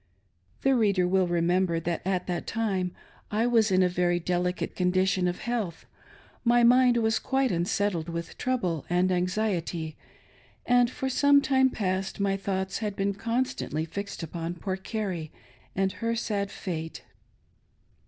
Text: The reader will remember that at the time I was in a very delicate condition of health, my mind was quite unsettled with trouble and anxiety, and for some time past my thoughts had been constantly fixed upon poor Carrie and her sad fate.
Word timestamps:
The 0.63 0.73
reader 0.73 1.07
will 1.07 1.27
remember 1.27 1.79
that 1.79 2.01
at 2.05 2.25
the 2.25 2.41
time 2.41 2.91
I 3.29 3.45
was 3.45 3.69
in 3.69 3.83
a 3.83 3.87
very 3.87 4.19
delicate 4.19 4.75
condition 4.75 5.27
of 5.27 5.41
health, 5.41 5.85
my 6.43 6.63
mind 6.63 6.97
was 6.97 7.19
quite 7.19 7.51
unsettled 7.51 8.09
with 8.09 8.35
trouble 8.39 8.83
and 8.89 9.11
anxiety, 9.11 9.95
and 10.65 10.89
for 10.89 11.07
some 11.07 11.39
time 11.39 11.69
past 11.69 12.19
my 12.19 12.35
thoughts 12.35 12.79
had 12.79 12.95
been 12.95 13.13
constantly 13.13 13.85
fixed 13.85 14.23
upon 14.23 14.55
poor 14.55 14.75
Carrie 14.75 15.31
and 15.75 15.91
her 15.91 16.15
sad 16.15 16.49
fate. 16.49 17.03